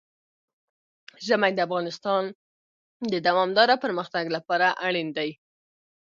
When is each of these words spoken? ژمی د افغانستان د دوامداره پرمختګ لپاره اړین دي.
ژمی 1.25 1.51
د 1.55 1.59
افغانستان 1.67 2.23
د 3.11 3.13
دوامداره 3.27 3.75
پرمختګ 3.83 4.25
لپاره 4.35 4.67
اړین 4.87 5.07
دي. 5.17 5.29